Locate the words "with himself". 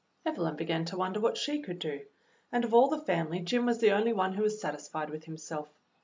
5.11-5.69